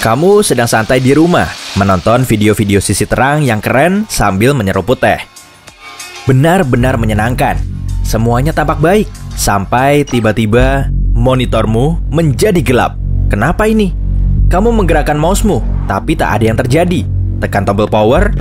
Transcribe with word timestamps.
Kamu 0.00 0.40
sedang 0.40 0.64
santai 0.64 0.96
di 0.96 1.12
rumah, 1.12 1.44
menonton 1.76 2.24
video-video 2.24 2.80
sisi 2.80 3.04
terang 3.04 3.44
yang 3.44 3.60
keren 3.60 4.08
sambil 4.08 4.56
menyeruput 4.56 4.96
teh. 4.96 5.20
Benar-benar 6.24 6.96
menyenangkan. 6.96 7.60
Semuanya 8.00 8.56
tampak 8.56 8.80
baik, 8.80 9.12
sampai 9.36 10.08
tiba-tiba 10.08 10.88
monitormu 11.12 12.00
menjadi 12.08 12.64
gelap. 12.64 12.96
Kenapa 13.28 13.68
ini? 13.68 13.92
Kamu 14.48 14.72
menggerakkan 14.72 15.20
mousemu, 15.20 15.60
tapi 15.84 16.16
tak 16.16 16.40
ada 16.40 16.44
yang 16.48 16.56
terjadi. 16.56 17.04
Tekan 17.44 17.68
tombol 17.68 17.84
power, 17.84 18.32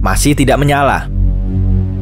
masih 0.00 0.32
tidak 0.32 0.56
menyala. 0.56 1.04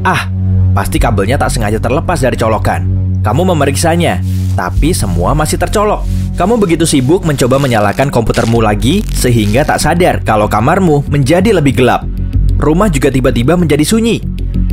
Ah, 0.07 0.31
pasti 0.79 1.03
kabelnya 1.03 1.43
tak 1.43 1.51
sengaja 1.51 1.83
terlepas 1.83 2.23
dari 2.23 2.39
colokan. 2.39 2.87
Kamu 3.27 3.51
memeriksanya, 3.51 4.23
tapi 4.55 4.95
semua 4.95 5.35
masih 5.35 5.59
tercolok. 5.59 6.22
Kamu 6.33 6.57
begitu 6.57 6.89
sibuk 6.89 7.29
mencoba 7.29 7.61
menyalakan 7.61 8.09
komputermu 8.09 8.65
lagi 8.65 9.05
sehingga 9.13 9.69
tak 9.69 9.85
sadar 9.85 10.25
kalau 10.25 10.49
kamarmu 10.49 11.05
menjadi 11.13 11.53
lebih 11.53 11.77
gelap. 11.85 12.09
Rumah 12.57 12.89
juga 12.89 13.13
tiba-tiba 13.13 13.53
menjadi 13.53 13.85
sunyi. 13.85 14.25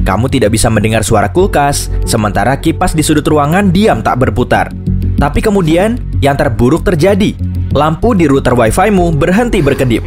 Kamu 0.08 0.32
tidak 0.32 0.56
bisa 0.56 0.72
mendengar 0.72 1.04
suara 1.04 1.28
kulkas, 1.28 1.92
sementara 2.08 2.56
kipas 2.64 2.96
di 2.96 3.04
sudut 3.04 3.28
ruangan 3.28 3.76
diam 3.76 4.00
tak 4.00 4.24
berputar. 4.24 4.72
Tapi 5.20 5.44
kemudian, 5.44 6.00
yang 6.24 6.40
terburuk 6.40 6.88
terjadi. 6.88 7.36
Lampu 7.76 8.16
di 8.16 8.26
router 8.26 8.56
wifi-mu 8.56 9.12
berhenti 9.12 9.60
berkedip. 9.60 10.02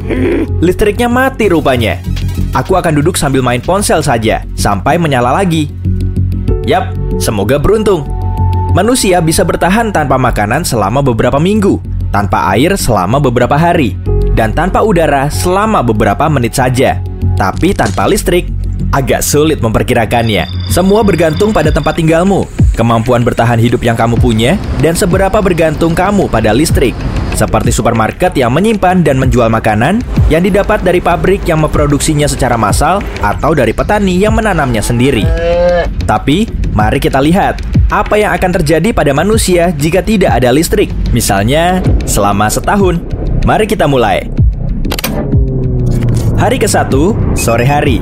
Listriknya 0.64 1.06
mati 1.06 1.52
rupanya. 1.52 2.00
Aku 2.56 2.80
akan 2.80 2.96
duduk 2.96 3.20
sambil 3.20 3.44
main 3.44 3.60
ponsel 3.60 4.00
saja, 4.00 4.40
sampai 4.56 4.96
menyala 4.96 5.36
lagi. 5.36 5.68
Yap, 6.64 6.96
semoga 7.20 7.60
beruntung. 7.60 8.21
Manusia 8.72 9.20
bisa 9.20 9.44
bertahan 9.44 9.92
tanpa 9.92 10.16
makanan 10.16 10.64
selama 10.64 11.04
beberapa 11.04 11.36
minggu, 11.36 11.76
tanpa 12.08 12.48
air 12.56 12.72
selama 12.80 13.20
beberapa 13.20 13.52
hari, 13.52 14.00
dan 14.32 14.56
tanpa 14.56 14.80
udara 14.80 15.28
selama 15.28 15.84
beberapa 15.84 16.24
menit 16.32 16.56
saja. 16.56 16.96
Tapi 17.36 17.76
tanpa 17.76 18.08
listrik, 18.08 18.48
agak 18.96 19.20
sulit 19.20 19.60
memperkirakannya. 19.60 20.48
Semua 20.72 21.04
bergantung 21.04 21.52
pada 21.52 21.68
tempat 21.68 22.00
tinggalmu, 22.00 22.48
kemampuan 22.72 23.20
bertahan 23.20 23.60
hidup 23.60 23.84
yang 23.84 23.92
kamu 23.92 24.16
punya, 24.16 24.56
dan 24.80 24.96
seberapa 24.96 25.36
bergantung 25.44 25.92
kamu 25.92 26.32
pada 26.32 26.56
listrik. 26.56 26.96
Seperti 27.36 27.76
supermarket 27.76 28.32
yang 28.40 28.56
menyimpan 28.56 29.04
dan 29.04 29.20
menjual 29.20 29.52
makanan 29.52 30.00
yang 30.32 30.40
didapat 30.40 30.80
dari 30.80 31.04
pabrik 31.04 31.44
yang 31.44 31.60
memproduksinya 31.60 32.24
secara 32.24 32.56
massal 32.56 33.04
atau 33.20 33.52
dari 33.52 33.76
petani 33.76 34.16
yang 34.16 34.32
menanamnya 34.32 34.80
sendiri. 34.80 35.28
Tapi, 36.08 36.61
mari 36.72 36.98
kita 36.98 37.20
lihat 37.20 37.60
apa 37.92 38.16
yang 38.16 38.32
akan 38.32 38.50
terjadi 38.60 38.96
pada 38.96 39.12
manusia 39.12 39.68
jika 39.76 40.00
tidak 40.00 40.40
ada 40.40 40.48
listrik. 40.48 40.88
Misalnya, 41.12 41.84
selama 42.08 42.48
setahun. 42.48 43.04
Mari 43.44 43.68
kita 43.68 43.84
mulai. 43.84 44.32
Hari 46.40 46.56
ke-1, 46.58 46.90
sore 47.36 47.68
hari. 47.68 48.00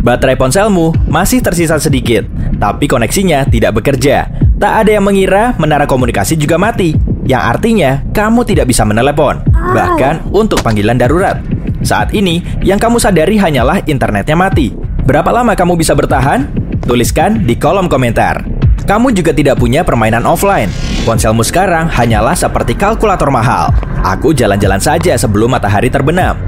Baterai 0.00 0.34
ponselmu 0.34 0.96
masih 1.06 1.44
tersisa 1.44 1.76
sedikit, 1.76 2.24
tapi 2.56 2.88
koneksinya 2.88 3.44
tidak 3.46 3.80
bekerja. 3.80 4.26
Tak 4.60 4.72
ada 4.84 4.90
yang 4.96 5.04
mengira 5.04 5.52
menara 5.56 5.84
komunikasi 5.84 6.36
juga 6.36 6.56
mati, 6.56 6.96
yang 7.28 7.44
artinya 7.44 8.00
kamu 8.12 8.44
tidak 8.48 8.68
bisa 8.68 8.84
menelepon, 8.84 9.44
bahkan 9.76 10.24
untuk 10.32 10.64
panggilan 10.64 10.96
darurat. 10.96 11.40
Saat 11.80 12.12
ini, 12.16 12.40
yang 12.64 12.76
kamu 12.80 13.00
sadari 13.00 13.36
hanyalah 13.40 13.84
internetnya 13.88 14.36
mati. 14.36 14.79
Berapa 15.10 15.26
lama 15.34 15.58
kamu 15.58 15.74
bisa 15.74 15.90
bertahan? 15.90 16.46
Tuliskan 16.86 17.42
di 17.42 17.58
kolom 17.58 17.90
komentar. 17.90 18.46
Kamu 18.86 19.10
juga 19.10 19.34
tidak 19.34 19.58
punya 19.58 19.82
permainan 19.82 20.22
offline. 20.22 20.70
Ponselmu 21.02 21.42
sekarang 21.42 21.90
hanyalah 21.90 22.38
seperti 22.38 22.78
kalkulator 22.78 23.26
mahal. 23.26 23.74
Aku 24.06 24.30
jalan-jalan 24.30 24.78
saja 24.78 25.18
sebelum 25.18 25.50
matahari 25.50 25.90
terbenam. 25.90 26.38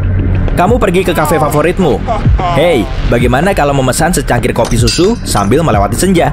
Kamu 0.54 0.78
pergi 0.78 1.02
ke 1.02 1.10
kafe 1.10 1.42
favoritmu. 1.42 2.06
Hey, 2.54 2.86
bagaimana 3.10 3.50
kalau 3.50 3.74
memesan 3.74 4.14
secangkir 4.14 4.54
kopi 4.54 4.78
susu 4.78 5.18
sambil 5.26 5.66
melewati 5.66 5.98
senja? 5.98 6.30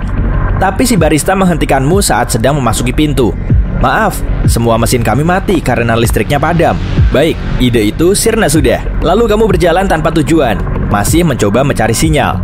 Tapi 0.61 0.85
si 0.85 1.01
barista 1.01 1.33
menghentikanmu 1.33 1.97
saat 1.97 2.29
sedang 2.29 2.61
memasuki 2.61 2.93
pintu. 2.93 3.33
Maaf, 3.81 4.21
semua 4.45 4.77
mesin 4.77 5.01
kami 5.01 5.25
mati 5.25 5.57
karena 5.65 5.97
listriknya 5.97 6.37
padam. 6.37 6.77
Baik, 7.09 7.33
ide 7.57 7.89
itu 7.89 8.13
sirna 8.13 8.45
sudah. 8.45 8.85
Lalu 9.01 9.25
kamu 9.25 9.49
berjalan 9.49 9.89
tanpa 9.89 10.13
tujuan, 10.13 10.78
masih 10.89 11.21
mencoba 11.23 11.61
mencari 11.61 11.93
sinyal. 11.93 12.41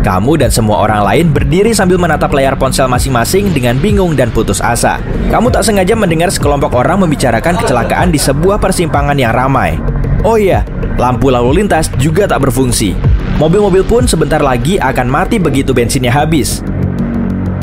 Kamu 0.00 0.40
dan 0.40 0.48
semua 0.48 0.80
orang 0.80 1.04
lain 1.04 1.26
berdiri 1.30 1.76
sambil 1.76 2.00
menatap 2.00 2.32
layar 2.32 2.56
ponsel 2.56 2.88
masing-masing 2.88 3.52
dengan 3.52 3.76
bingung 3.76 4.16
dan 4.16 4.32
putus 4.32 4.58
asa. 4.64 4.96
Kamu 5.28 5.52
tak 5.52 5.68
sengaja 5.68 5.92
mendengar 5.92 6.32
sekelompok 6.32 6.72
orang 6.72 7.04
membicarakan 7.04 7.60
kecelakaan 7.60 8.08
di 8.08 8.16
sebuah 8.16 8.56
persimpangan 8.56 9.14
yang 9.20 9.36
ramai. 9.36 9.76
Oh 10.24 10.40
iya, 10.40 10.64
lampu 10.96 11.28
lalu 11.28 11.62
lintas 11.62 11.92
juga 12.00 12.24
tak 12.24 12.48
berfungsi. 12.48 12.96
Mobil-mobil 13.36 13.84
pun 13.84 14.08
sebentar 14.08 14.40
lagi 14.40 14.80
akan 14.80 15.08
mati 15.08 15.36
begitu 15.36 15.76
bensinnya 15.76 16.12
habis. 16.12 16.64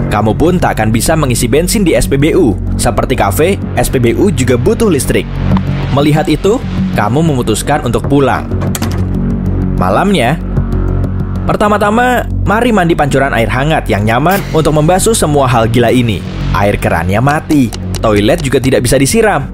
Kamu 0.07 0.37
pun 0.37 0.55
tak 0.61 0.79
akan 0.79 0.89
bisa 0.93 1.17
mengisi 1.19 1.51
bensin 1.51 1.83
di 1.83 1.97
SPBU. 1.97 2.77
Seperti 2.79 3.13
kafe, 3.17 3.57
SPBU 3.75 4.31
juga 4.31 4.55
butuh 4.55 4.87
listrik. 4.87 5.27
Melihat 5.91 6.29
itu, 6.31 6.61
kamu 6.95 7.33
memutuskan 7.33 7.83
untuk 7.83 8.07
pulang. 8.07 8.47
Malamnya, 9.77 10.41
pertama-tama 11.45 12.25
mari 12.49 12.73
mandi 12.73 12.97
pancuran 12.97 13.29
air 13.37 13.45
hangat 13.45 13.85
yang 13.85 14.01
nyaman 14.01 14.41
untuk 14.49 14.73
membasuh 14.73 15.13
semua 15.13 15.45
hal 15.45 15.69
gila 15.69 15.93
ini. 15.93 16.17
Air 16.57 16.81
kerannya 16.81 17.21
mati, 17.21 17.69
toilet 18.01 18.41
juga 18.41 18.57
tidak 18.57 18.81
bisa 18.89 18.97
disiram. 18.97 19.45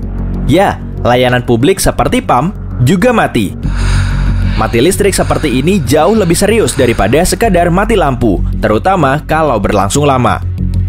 Ya, 0.47 0.79
layanan 1.03 1.43
publik 1.43 1.83
seperti 1.83 2.23
PAM 2.23 2.55
juga 2.87 3.11
mati. 3.11 3.51
Mati 4.55 4.79
listrik 4.79 5.11
seperti 5.11 5.59
ini 5.59 5.83
jauh 5.83 6.15
lebih 6.15 6.39
serius 6.39 6.71
daripada 6.71 7.19
sekadar 7.27 7.67
mati 7.67 7.99
lampu, 7.99 8.39
terutama 8.63 9.19
kalau 9.27 9.59
berlangsung 9.59 10.07
lama. 10.07 10.39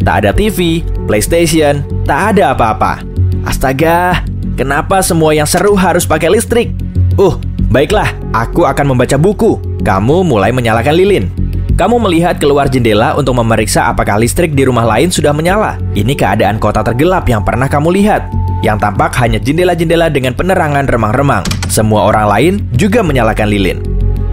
Tak 0.06 0.22
ada 0.22 0.30
TV, 0.30 0.86
PlayStation, 1.10 1.82
tak 2.06 2.36
ada 2.38 2.54
apa-apa. 2.54 3.02
Astaga, 3.42 4.22
kenapa 4.54 5.02
semua 5.02 5.34
yang 5.34 5.48
seru 5.48 5.74
harus 5.74 6.04
pakai 6.04 6.28
listrik? 6.30 6.76
Uh, 7.16 7.40
baiklah, 7.74 8.06
aku 8.30 8.62
akan 8.70 8.94
membaca 8.94 9.18
buku. 9.18 9.58
Kamu 9.82 10.22
mulai 10.22 10.54
menyalakan 10.54 10.94
lilin. 10.94 11.26
Kamu 11.74 11.98
melihat 11.98 12.38
keluar 12.38 12.70
jendela 12.70 13.18
untuk 13.18 13.34
memeriksa 13.34 13.90
apakah 13.90 14.22
listrik 14.22 14.54
di 14.54 14.62
rumah 14.62 14.86
lain 14.86 15.10
sudah 15.10 15.34
menyala. 15.34 15.74
Ini 15.98 16.14
keadaan 16.14 16.62
kota 16.62 16.86
tergelap 16.86 17.26
yang 17.26 17.42
pernah 17.42 17.66
kamu 17.66 17.90
lihat. 17.98 18.30
Yang 18.62 18.78
tampak 18.78 19.10
hanya 19.18 19.42
jendela-jendela 19.42 20.06
dengan 20.06 20.38
penerangan 20.38 20.86
remang-remang. 20.86 21.42
Semua 21.66 22.06
orang 22.06 22.30
lain 22.30 22.52
juga 22.78 23.02
menyalakan 23.02 23.50
lilin. 23.50 23.82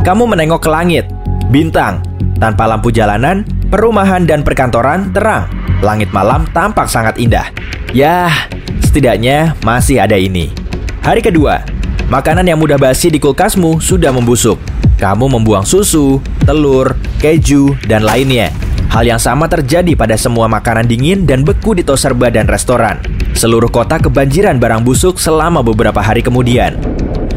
Kamu 0.05 0.29
menengok 0.29 0.61
ke 0.61 0.69
langit, 0.69 1.09
bintang. 1.49 2.05
Tanpa 2.37 2.69
lampu 2.69 2.93
jalanan, 2.93 3.41
perumahan 3.73 4.29
dan 4.29 4.45
perkantoran 4.45 5.09
terang. 5.09 5.49
Langit 5.81 6.13
malam 6.13 6.45
tampak 6.53 6.85
sangat 6.85 7.17
indah. 7.17 7.49
Yah, 7.89 8.31
setidaknya 8.85 9.57
masih 9.65 9.97
ada 9.97 10.13
ini. 10.13 10.53
Hari 11.01 11.25
kedua, 11.25 11.65
makanan 12.11 12.43
yang 12.43 12.59
mudah 12.59 12.75
basi 12.75 13.07
di 13.07 13.23
kulkasmu 13.23 13.79
sudah 13.79 14.11
membusuk. 14.11 14.59
Kamu 14.99 15.31
membuang 15.31 15.63
susu, 15.63 16.19
telur, 16.43 16.99
keju, 17.23 17.79
dan 17.87 18.03
lainnya. 18.03 18.51
Hal 18.91 19.07
yang 19.07 19.23
sama 19.23 19.47
terjadi 19.47 19.95
pada 19.95 20.19
semua 20.19 20.51
makanan 20.51 20.83
dingin 20.83 21.23
dan 21.23 21.47
beku 21.47 21.71
di 21.71 21.87
toserba 21.87 22.27
dan 22.27 22.51
restoran. 22.51 22.99
Seluruh 23.31 23.71
kota 23.71 23.95
kebanjiran 23.95 24.59
barang 24.59 24.83
busuk 24.83 25.15
selama 25.15 25.63
beberapa 25.63 26.03
hari 26.03 26.19
kemudian. 26.19 26.75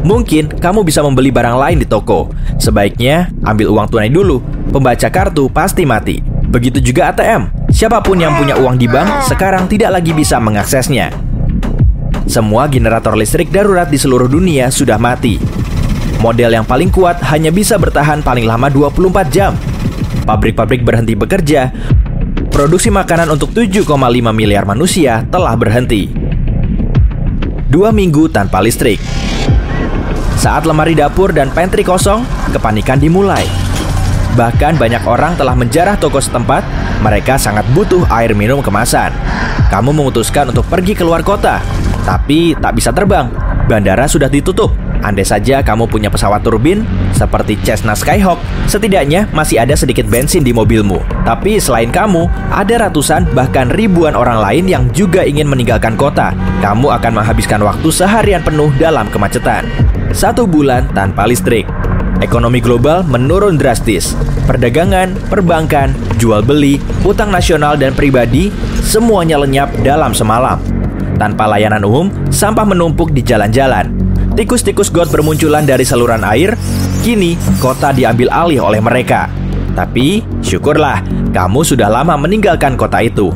Mungkin 0.03 0.59
kamu 0.59 0.83
bisa 0.83 0.99
membeli 0.99 1.31
barang 1.31 1.55
lain 1.55 1.79
di 1.79 1.87
toko. 1.87 2.27
Sebaiknya 2.59 3.31
ambil 3.47 3.71
uang 3.71 3.87
tunai 3.87 4.11
dulu. 4.11 4.43
Pembaca 4.75 5.07
kartu 5.07 5.47
pasti 5.47 5.87
mati. 5.87 6.19
Begitu 6.51 6.83
juga 6.83 7.15
ATM. 7.15 7.71
Siapa 7.71 8.03
pun 8.03 8.19
yang 8.19 8.35
punya 8.35 8.59
uang 8.59 8.75
di 8.75 8.91
bank 8.91 9.23
sekarang 9.31 9.71
tidak 9.71 9.95
lagi 9.95 10.11
bisa 10.11 10.35
mengaksesnya. 10.37 11.34
Semua 12.25 12.65
generator 12.65 13.13
listrik 13.13 13.53
darurat 13.53 13.85
di 13.85 14.01
seluruh 14.01 14.25
dunia 14.25 14.73
sudah 14.73 14.97
mati. 14.97 15.37
Model 16.17 16.57
yang 16.57 16.65
paling 16.65 16.89
kuat 16.89 17.21
hanya 17.29 17.53
bisa 17.53 17.77
bertahan 17.77 18.25
paling 18.25 18.49
lama 18.49 18.65
24 18.65 19.29
jam. 19.29 19.53
Pabrik-pabrik 20.25 20.81
berhenti 20.81 21.13
bekerja, 21.13 21.69
produksi 22.49 22.89
makanan 22.89 23.29
untuk 23.29 23.53
7,5 23.53 23.85
miliar 24.33 24.65
manusia 24.65 25.21
telah 25.29 25.53
berhenti. 25.53 26.09
Dua 27.69 27.93
minggu 27.93 28.25
tanpa 28.33 28.57
listrik. 28.57 28.97
Saat 30.41 30.65
lemari 30.65 30.97
dapur 30.97 31.29
dan 31.29 31.53
pantry 31.53 31.85
kosong, 31.85 32.25
kepanikan 32.49 32.97
dimulai. 32.97 33.45
Bahkan 34.33 34.81
banyak 34.81 35.05
orang 35.05 35.37
telah 35.37 35.53
menjarah 35.53 35.95
toko 36.01 36.17
setempat, 36.17 36.65
mereka 37.05 37.37
sangat 37.37 37.63
butuh 37.77 38.01
air 38.09 38.33
minum 38.33 38.65
kemasan. 38.65 39.13
Kamu 39.69 39.93
memutuskan 39.93 40.49
untuk 40.51 40.65
pergi 40.67 40.91
keluar 40.91 41.23
kota, 41.23 41.63
tapi 42.05 42.53
tak 42.55 42.77
bisa 42.77 42.93
terbang. 42.93 43.27
Bandara 43.65 44.05
sudah 44.05 44.29
ditutup. 44.29 44.71
Andai 45.01 45.25
saja 45.25 45.61
kamu 45.61 45.85
punya 45.85 46.09
pesawat 46.09 46.41
turbin 46.41 46.81
seperti 47.13 47.61
Cessna 47.61 47.93
Skyhawk, 47.93 48.41
setidaknya 48.65 49.29
masih 49.33 49.61
ada 49.61 49.77
sedikit 49.77 50.05
bensin 50.09 50.41
di 50.41 50.49
mobilmu. 50.49 50.97
Tapi 51.25 51.61
selain 51.61 51.93
kamu, 51.93 52.25
ada 52.49 52.89
ratusan 52.89 53.29
bahkan 53.37 53.69
ribuan 53.69 54.17
orang 54.17 54.41
lain 54.41 54.65
yang 54.65 54.83
juga 54.93 55.21
ingin 55.21 55.45
meninggalkan 55.45 55.93
kota. 55.93 56.33
Kamu 56.61 56.89
akan 56.89 57.21
menghabiskan 57.21 57.61
waktu 57.61 57.89
seharian 57.93 58.41
penuh 58.41 58.73
dalam 58.81 59.05
kemacetan. 59.13 59.69
Satu 60.09 60.49
bulan 60.49 60.89
tanpa 60.97 61.29
listrik. 61.29 61.69
Ekonomi 62.23 62.63
global 62.63 63.05
menurun 63.05 63.59
drastis. 63.59 64.17
Perdagangan, 64.49 65.13
perbankan, 65.29 65.93
jual 66.17 66.41
beli, 66.41 66.81
utang 67.05 67.29
nasional 67.29 67.77
dan 67.77 67.93
pribadi, 67.93 68.49
semuanya 68.81 69.37
lenyap 69.37 69.69
dalam 69.83 70.15
semalam. 70.15 70.74
Tanpa 71.15 71.47
layanan 71.47 71.83
umum, 71.87 72.11
sampah 72.27 72.67
menumpuk 72.67 73.15
di 73.15 73.23
jalan-jalan 73.23 74.05
Tikus-tikus 74.35 74.91
got 74.91 75.07
bermunculan 75.07 75.63
dari 75.63 75.87
saluran 75.87 76.19
air, 76.27 76.59
kini 77.07 77.39
kota 77.63 77.95
diambil 77.95 78.27
alih 78.27 78.59
oleh 78.59 78.83
mereka. 78.83 79.31
Tapi, 79.71 80.27
syukurlah, 80.43 80.99
kamu 81.31 81.63
sudah 81.63 81.87
lama 81.87 82.19
meninggalkan 82.19 82.75
kota 82.75 82.99
itu. 82.99 83.31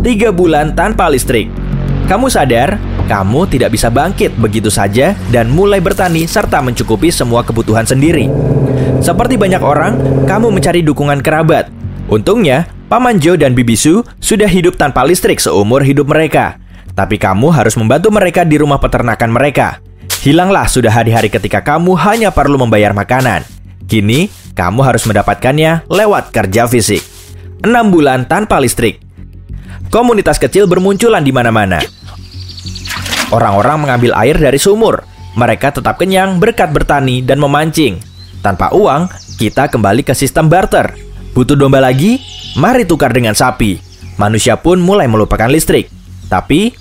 Tiga 0.00 0.32
bulan 0.32 0.72
tanpa 0.72 1.12
listrik. 1.12 1.52
Kamu 2.08 2.32
sadar, 2.32 2.80
kamu 3.04 3.52
tidak 3.52 3.76
bisa 3.76 3.92
bangkit 3.92 4.32
begitu 4.40 4.72
saja 4.72 5.12
dan 5.28 5.52
mulai 5.52 5.84
bertani 5.84 6.24
serta 6.24 6.64
mencukupi 6.64 7.12
semua 7.12 7.44
kebutuhan 7.44 7.84
sendiri. 7.84 8.32
Seperti 9.04 9.36
banyak 9.36 9.60
orang, 9.60 10.24
kamu 10.24 10.56
mencari 10.56 10.80
dukungan 10.80 11.20
kerabat. 11.20 11.68
Untungnya, 12.08 12.64
Paman 12.86 13.18
Joe 13.18 13.34
dan 13.34 13.50
Bibi 13.50 13.74
Su 13.74 14.06
sudah 14.22 14.46
hidup 14.46 14.78
tanpa 14.78 15.02
listrik 15.02 15.42
seumur 15.42 15.82
hidup 15.82 16.06
mereka. 16.06 16.62
Tapi 16.94 17.18
kamu 17.18 17.50
harus 17.50 17.74
membantu 17.74 18.14
mereka 18.14 18.46
di 18.46 18.62
rumah 18.62 18.78
peternakan 18.78 19.34
mereka. 19.34 19.82
Hilanglah 20.22 20.70
sudah 20.70 20.94
hari-hari 20.94 21.26
ketika 21.26 21.66
kamu 21.66 21.98
hanya 21.98 22.30
perlu 22.30 22.54
membayar 22.54 22.94
makanan. 22.94 23.42
Kini, 23.90 24.30
kamu 24.54 24.86
harus 24.86 25.02
mendapatkannya 25.02 25.82
lewat 25.90 26.30
kerja 26.30 26.70
fisik. 26.70 27.02
6 27.66 27.66
bulan 27.90 28.22
tanpa 28.30 28.62
listrik. 28.62 29.02
Komunitas 29.90 30.38
kecil 30.38 30.70
bermunculan 30.70 31.26
di 31.26 31.34
mana-mana. 31.34 31.82
Orang-orang 33.34 33.82
mengambil 33.82 34.14
air 34.14 34.38
dari 34.38 34.62
sumur. 34.62 35.02
Mereka 35.34 35.74
tetap 35.74 35.98
kenyang 35.98 36.38
berkat 36.38 36.70
bertani 36.70 37.18
dan 37.18 37.42
memancing. 37.42 37.98
Tanpa 38.46 38.70
uang, 38.70 39.10
kita 39.42 39.66
kembali 39.66 40.06
ke 40.06 40.14
sistem 40.14 40.46
barter. 40.46 41.05
Butuh 41.36 41.52
domba 41.52 41.84
lagi? 41.84 42.16
Mari 42.56 42.88
tukar 42.88 43.12
dengan 43.12 43.36
sapi. 43.36 43.76
Manusia 44.16 44.56
pun 44.56 44.80
mulai 44.80 45.04
melupakan 45.04 45.52
listrik. 45.52 45.92
Tapi 46.32 46.72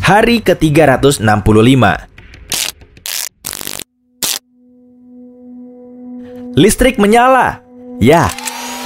hari 0.00 0.40
ke-365. 0.40 1.20
Listrik 6.56 6.96
menyala. 6.96 7.60
Ya, 8.00 8.32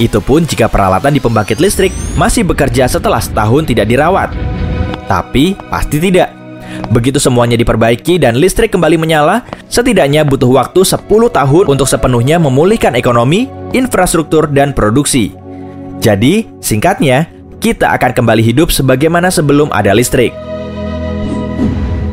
itu 0.03 0.19
pun 0.19 0.43
jika 0.43 0.67
peralatan 0.67 1.15
di 1.15 1.23
pembangkit 1.23 1.63
listrik 1.63 1.95
masih 2.19 2.43
bekerja 2.43 2.91
setelah 2.91 3.23
setahun 3.23 3.71
tidak 3.71 3.87
dirawat. 3.87 4.35
Tapi 5.07 5.55
pasti 5.71 6.03
tidak. 6.03 6.27
Begitu 6.91 7.23
semuanya 7.23 7.55
diperbaiki 7.55 8.19
dan 8.19 8.35
listrik 8.35 8.75
kembali 8.75 8.99
menyala, 8.99 9.47
setidaknya 9.71 10.27
butuh 10.27 10.51
waktu 10.51 10.83
10 10.83 11.07
tahun 11.07 11.65
untuk 11.71 11.87
sepenuhnya 11.87 12.35
memulihkan 12.35 12.99
ekonomi, 12.99 13.47
infrastruktur, 13.75 14.49
dan 14.49 14.73
produksi. 14.73 15.33
Jadi, 15.99 16.47
singkatnya, 16.63 17.27
kita 17.59 17.91
akan 17.99 18.15
kembali 18.15 18.39
hidup 18.39 18.71
sebagaimana 18.71 19.27
sebelum 19.27 19.67
ada 19.75 19.91
listrik. 19.91 20.31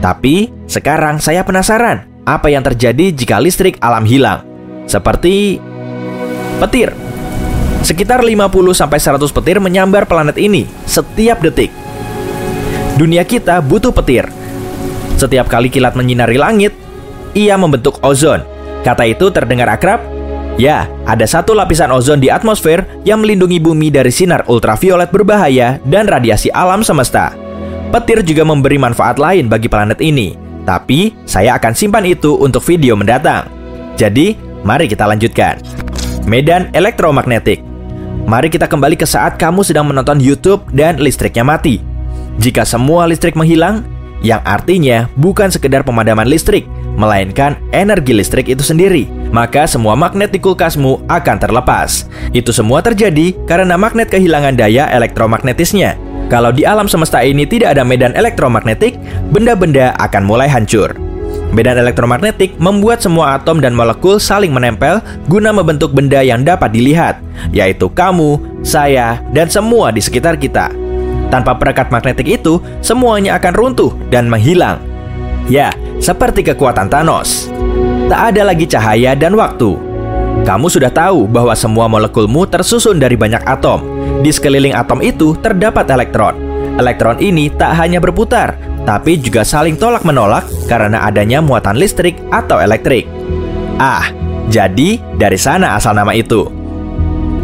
Tapi 0.02 0.50
sekarang 0.66 1.22
saya 1.22 1.46
penasaran 1.46 2.06
apa 2.26 2.50
yang 2.50 2.62
terjadi 2.66 3.14
jika 3.14 3.38
listrik 3.38 3.78
alam 3.78 4.02
hilang. 4.02 4.42
Seperti 4.90 5.62
petir. 6.58 6.94
Sekitar 7.86 8.26
50-100 8.26 9.22
petir 9.30 9.62
menyambar 9.62 10.10
planet 10.10 10.34
ini 10.38 10.66
setiap 10.86 11.38
detik. 11.38 11.70
Dunia 12.98 13.22
kita 13.22 13.62
butuh 13.62 13.94
petir. 13.94 14.26
Setiap 15.14 15.46
kali 15.46 15.70
kilat 15.70 15.94
menyinari 15.94 16.34
langit, 16.34 16.74
ia 17.32 17.54
membentuk 17.54 18.02
ozon. 18.02 18.42
Kata 18.82 19.06
itu 19.06 19.30
terdengar 19.30 19.70
akrab? 19.70 20.15
Ya, 20.56 20.88
ada 21.04 21.28
satu 21.28 21.52
lapisan 21.52 21.92
ozon 21.92 22.16
di 22.16 22.32
atmosfer 22.32 22.80
yang 23.04 23.20
melindungi 23.20 23.60
bumi 23.60 23.92
dari 23.92 24.08
sinar 24.08 24.48
ultraviolet 24.48 25.12
berbahaya 25.12 25.76
dan 25.84 26.08
radiasi 26.08 26.48
alam 26.48 26.80
semesta. 26.80 27.36
Petir 27.92 28.24
juga 28.24 28.40
memberi 28.40 28.80
manfaat 28.80 29.20
lain 29.20 29.52
bagi 29.52 29.68
planet 29.68 30.00
ini, 30.00 30.32
tapi 30.64 31.12
saya 31.28 31.60
akan 31.60 31.76
simpan 31.76 32.08
itu 32.08 32.40
untuk 32.40 32.64
video 32.64 32.96
mendatang. 32.96 33.52
Jadi, 34.00 34.32
mari 34.64 34.88
kita 34.88 35.04
lanjutkan. 35.04 35.60
Medan 36.24 36.72
elektromagnetik. 36.72 37.60
Mari 38.24 38.48
kita 38.48 38.64
kembali 38.64 38.96
ke 38.96 39.04
saat 39.04 39.36
kamu 39.36 39.60
sedang 39.60 39.84
menonton 39.92 40.18
YouTube 40.24 40.64
dan 40.72 40.96
listriknya 40.96 41.44
mati. 41.44 41.84
Jika 42.40 42.64
semua 42.64 43.04
listrik 43.04 43.36
menghilang, 43.36 43.84
yang 44.24 44.40
artinya 44.48 45.06
bukan 45.20 45.52
sekedar 45.52 45.84
pemadaman 45.84 46.24
listrik, 46.24 46.64
melainkan 46.96 47.60
energi 47.76 48.16
listrik 48.16 48.48
itu 48.50 48.64
sendiri, 48.64 49.06
maka 49.30 49.64
semua 49.64 49.94
magnet 49.98 50.30
di 50.30 50.40
kulkasmu 50.42 51.06
akan 51.06 51.36
terlepas. 51.40 52.06
Itu 52.34 52.50
semua 52.50 52.82
terjadi 52.82 53.34
karena 53.46 53.78
magnet 53.78 54.10
kehilangan 54.10 54.58
daya 54.58 54.90
elektromagnetisnya. 54.92 55.96
Kalau 56.26 56.50
di 56.50 56.66
alam 56.66 56.90
semesta 56.90 57.22
ini 57.22 57.46
tidak 57.46 57.78
ada 57.78 57.86
medan 57.86 58.10
elektromagnetik, 58.18 58.98
benda-benda 59.30 59.94
akan 60.02 60.26
mulai 60.26 60.50
hancur. 60.50 60.90
Medan 61.54 61.78
elektromagnetik 61.78 62.58
membuat 62.58 62.98
semua 62.98 63.38
atom 63.38 63.62
dan 63.62 63.70
molekul 63.70 64.18
saling 64.18 64.50
menempel 64.50 64.98
guna 65.30 65.54
membentuk 65.54 65.94
benda 65.94 66.20
yang 66.20 66.42
dapat 66.42 66.74
dilihat, 66.74 67.22
yaitu 67.54 67.86
kamu, 67.86 68.42
saya, 68.66 69.22
dan 69.30 69.46
semua 69.46 69.94
di 69.94 70.02
sekitar 70.02 70.34
kita. 70.36 70.74
Tanpa 71.30 71.54
perekat 71.54 71.94
magnetik 71.94 72.26
itu, 72.26 72.58
semuanya 72.82 73.38
akan 73.38 73.54
runtuh 73.54 73.94
dan 74.10 74.26
menghilang. 74.26 74.82
Ya, 75.46 75.70
seperti 76.02 76.42
kekuatan 76.42 76.90
Thanos. 76.90 77.50
Tak 78.06 78.20
ada 78.30 78.46
lagi 78.46 78.70
cahaya 78.70 79.18
dan 79.18 79.34
waktu. 79.34 79.74
Kamu 80.46 80.70
sudah 80.70 80.94
tahu 80.94 81.26
bahwa 81.26 81.50
semua 81.58 81.90
molekulmu 81.90 82.46
tersusun 82.46 83.02
dari 83.02 83.18
banyak 83.18 83.42
atom, 83.42 83.82
di 84.22 84.30
sekeliling 84.30 84.78
atom 84.78 85.02
itu 85.02 85.34
terdapat 85.42 85.90
elektron. 85.90 86.38
Elektron 86.78 87.18
ini 87.18 87.50
tak 87.50 87.74
hanya 87.74 87.98
berputar, 87.98 88.54
tapi 88.86 89.18
juga 89.18 89.42
saling 89.42 89.74
tolak-menolak 89.74 90.46
karena 90.70 91.02
adanya 91.02 91.42
muatan 91.42 91.74
listrik 91.74 92.14
atau 92.30 92.62
elektrik. 92.62 93.10
Ah, 93.82 94.06
jadi 94.54 95.02
dari 95.18 95.38
sana 95.40 95.74
asal 95.74 95.98
nama 95.98 96.14
itu. 96.14 96.46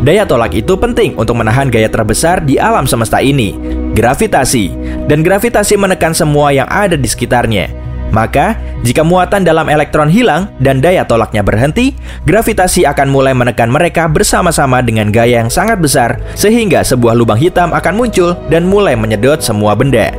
Daya 0.07 0.23
tolak 0.23 0.55
itu 0.55 0.79
penting 0.79 1.19
untuk 1.19 1.43
menahan 1.43 1.75
gaya 1.75 1.91
terbesar 1.91 2.39
di 2.39 2.55
alam 2.63 2.87
semesta 2.87 3.19
ini, 3.19 3.59
gravitasi, 3.99 4.79
dan 5.11 5.27
gravitasi 5.27 5.75
menekan 5.75 6.15
semua 6.15 6.55
yang 6.55 6.71
ada 6.71 6.95
di 6.95 7.11
sekitarnya. 7.11 7.82
Maka, 8.13 8.61
jika 8.85 9.01
muatan 9.01 9.41
dalam 9.41 9.73
elektron 9.73 10.13
hilang 10.13 10.53
dan 10.61 10.85
daya 10.85 11.09
tolaknya 11.09 11.41
berhenti, 11.41 11.97
gravitasi 12.29 12.85
akan 12.85 13.09
mulai 13.09 13.33
menekan 13.33 13.73
mereka 13.73 14.05
bersama-sama 14.05 14.85
dengan 14.85 15.09
gaya 15.09 15.41
yang 15.41 15.49
sangat 15.49 15.81
besar, 15.81 16.21
sehingga 16.37 16.85
sebuah 16.85 17.17
lubang 17.17 17.41
hitam 17.41 17.73
akan 17.73 17.97
muncul 17.97 18.37
dan 18.53 18.69
mulai 18.69 18.93
menyedot 18.93 19.41
semua 19.41 19.73
benda. 19.73 20.13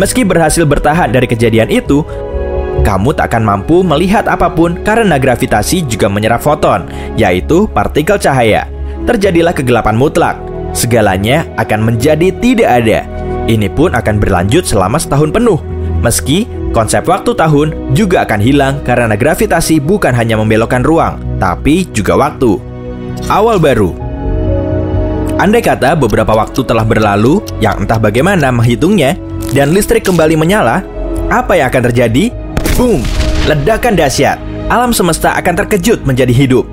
Meski 0.00 0.24
berhasil 0.24 0.64
bertahan 0.64 1.12
dari 1.12 1.28
kejadian 1.28 1.68
itu, 1.68 2.00
kamu 2.80 3.12
tak 3.12 3.36
akan 3.36 3.44
mampu 3.44 3.84
melihat 3.84 4.24
apa 4.30 4.48
pun 4.48 4.80
karena 4.80 5.20
gravitasi 5.20 5.84
juga 5.84 6.08
menyerap 6.08 6.40
foton, 6.40 6.88
yaitu 7.20 7.68
partikel 7.68 8.16
cahaya. 8.16 8.64
Terjadilah 9.04 9.52
kegelapan 9.52 9.94
mutlak. 9.98 10.40
Segalanya 10.72 11.44
akan 11.60 11.84
menjadi 11.92 12.32
tidak 12.40 12.68
ada. 12.84 13.00
Ini 13.46 13.70
pun 13.72 13.94
akan 13.94 14.16
berlanjut 14.18 14.66
selama 14.66 14.98
setahun 14.98 15.30
penuh. 15.32 15.75
Meski 16.04 16.46
Konsep 16.76 17.08
waktu 17.08 17.32
tahun 17.32 17.96
juga 17.96 18.28
akan 18.28 18.36
hilang 18.36 18.84
karena 18.84 19.16
gravitasi 19.16 19.80
bukan 19.80 20.12
hanya 20.12 20.36
membelokkan 20.36 20.84
ruang, 20.84 21.16
tapi 21.40 21.88
juga 21.88 22.20
waktu. 22.20 22.60
Awal 23.32 23.56
baru 23.56 23.96
Andai 25.40 25.64
kata 25.64 25.96
beberapa 25.96 26.36
waktu 26.36 26.64
telah 26.68 26.84
berlalu, 26.84 27.40
yang 27.64 27.84
entah 27.84 27.96
bagaimana 27.96 28.52
menghitungnya, 28.52 29.16
dan 29.56 29.72
listrik 29.72 30.04
kembali 30.04 30.36
menyala, 30.36 30.84
apa 31.32 31.56
yang 31.56 31.72
akan 31.72 31.92
terjadi? 31.92 32.28
Boom! 32.76 33.00
Ledakan 33.48 33.96
dahsyat. 33.96 34.36
Alam 34.68 34.92
semesta 34.96 35.32
akan 35.36 35.64
terkejut 35.64 36.04
menjadi 36.04 36.32
hidup. 36.32 36.64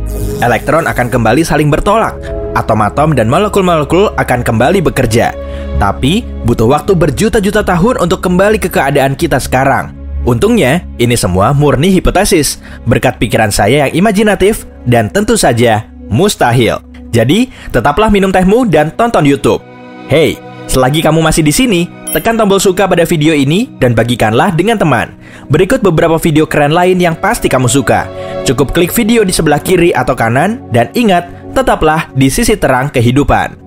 Elektron 0.44 0.84
akan 0.88 1.08
kembali 1.12 1.44
saling 1.44 1.72
bertolak. 1.72 2.43
Atom-atom 2.54 3.18
dan 3.18 3.26
molekul-molekul 3.34 4.14
akan 4.14 4.46
kembali 4.46 4.86
bekerja. 4.86 5.34
Tapi, 5.82 6.22
butuh 6.46 6.70
waktu 6.70 6.94
berjuta-juta 6.94 7.66
tahun 7.66 7.98
untuk 8.06 8.22
kembali 8.22 8.62
ke 8.62 8.70
keadaan 8.70 9.18
kita 9.18 9.42
sekarang. 9.42 9.90
Untungnya, 10.24 10.86
ini 11.02 11.18
semua 11.18 11.52
murni 11.52 11.90
hipotesis, 11.92 12.62
berkat 12.86 13.18
pikiran 13.18 13.50
saya 13.50 13.90
yang 13.90 13.92
imajinatif 14.06 14.70
dan 14.86 15.10
tentu 15.10 15.34
saja 15.34 15.90
mustahil. 16.08 16.78
Jadi, 17.10 17.50
tetaplah 17.74 18.14
minum 18.14 18.30
tehmu 18.30 18.70
dan 18.70 18.94
tonton 18.94 19.26
YouTube. 19.26 19.66
Hey, 20.06 20.38
selagi 20.70 21.02
kamu 21.02 21.26
masih 21.26 21.42
di 21.42 21.52
sini, 21.52 21.82
tekan 22.14 22.38
tombol 22.38 22.62
suka 22.62 22.86
pada 22.86 23.02
video 23.04 23.34
ini 23.34 23.66
dan 23.82 23.98
bagikanlah 23.98 24.54
dengan 24.54 24.78
teman. 24.78 25.18
Berikut 25.50 25.82
beberapa 25.82 26.22
video 26.22 26.46
keren 26.46 26.72
lain 26.72 27.02
yang 27.02 27.18
pasti 27.18 27.50
kamu 27.50 27.66
suka. 27.66 28.06
Cukup 28.46 28.72
klik 28.72 28.94
video 28.94 29.26
di 29.26 29.34
sebelah 29.34 29.60
kiri 29.60 29.90
atau 29.92 30.14
kanan 30.14 30.62
dan 30.70 30.94
ingat, 30.96 31.43
tetaplah 31.54 32.10
di 32.12 32.28
sisi 32.28 32.58
terang 32.60 32.90
kehidupan. 32.92 33.63